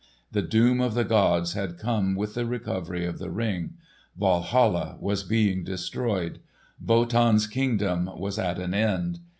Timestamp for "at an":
8.39-8.73